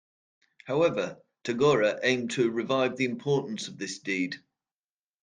However, 0.65 1.19
Tagore 1.43 1.99
aimed 2.01 2.31
to 2.31 2.49
revive 2.49 2.95
the 2.97 3.05
importance 3.05 3.67
of 3.67 3.77
this 3.77 3.99
deed. 3.99 4.35